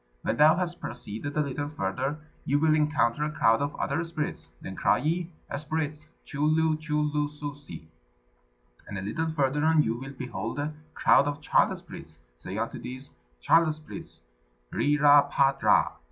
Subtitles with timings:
[0.23, 4.49] When thou hast proceeded a little further, you will encounter a crowd of other spirits;
[4.59, 7.85] then cry ye, 'Spirits, chu lu chu lu ssosi!'
[8.87, 12.79] And a little further on you will behold a crowd of child spirits: say unto
[12.79, 13.11] these,
[13.41, 14.21] 'Child spirits,
[14.71, 15.91] Ri ra pa dra!'